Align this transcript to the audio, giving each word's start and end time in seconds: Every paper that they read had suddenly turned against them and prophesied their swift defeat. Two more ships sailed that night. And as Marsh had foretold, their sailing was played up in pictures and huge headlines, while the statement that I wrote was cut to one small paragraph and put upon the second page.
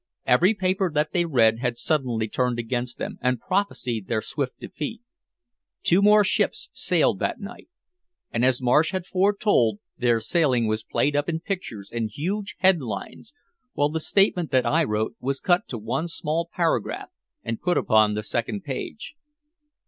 Every 0.25 0.55
paper 0.55 0.89
that 0.91 1.11
they 1.13 1.25
read 1.25 1.59
had 1.59 1.77
suddenly 1.77 2.27
turned 2.27 2.57
against 2.57 2.97
them 2.97 3.19
and 3.21 3.39
prophesied 3.39 4.07
their 4.07 4.23
swift 4.23 4.59
defeat. 4.59 5.03
Two 5.83 6.01
more 6.01 6.23
ships 6.23 6.69
sailed 6.73 7.19
that 7.19 7.39
night. 7.39 7.69
And 8.31 8.43
as 8.43 8.63
Marsh 8.63 8.93
had 8.93 9.05
foretold, 9.05 9.77
their 9.99 10.19
sailing 10.19 10.65
was 10.65 10.81
played 10.81 11.15
up 11.15 11.29
in 11.29 11.39
pictures 11.39 11.91
and 11.91 12.09
huge 12.11 12.55
headlines, 12.61 13.31
while 13.73 13.89
the 13.89 13.99
statement 13.99 14.49
that 14.49 14.65
I 14.65 14.83
wrote 14.83 15.13
was 15.19 15.39
cut 15.39 15.67
to 15.67 15.77
one 15.77 16.07
small 16.07 16.49
paragraph 16.51 17.09
and 17.43 17.61
put 17.61 17.77
upon 17.77 18.15
the 18.15 18.23
second 18.23 18.63
page. 18.63 19.13